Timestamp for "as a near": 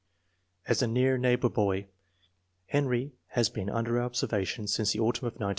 0.67-1.15